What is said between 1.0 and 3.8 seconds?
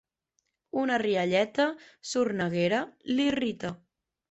rialleta sorneguera l'irrita.